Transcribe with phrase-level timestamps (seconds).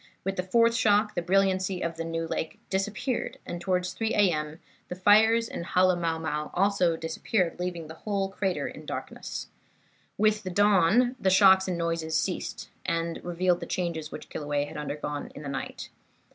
[0.23, 4.31] With the fourth shock the brilliancy of New Lake disappeared, and towards 3 A.
[4.31, 4.59] M.
[4.87, 6.47] the fires in Halemaumau
[6.99, 9.49] disappeared also, leaving the whole crater in darkness.
[10.17, 14.75] "With the dawn the shocks and noises ceased, and revealed the changes which Kilauea had
[14.77, 15.91] undergone in the night.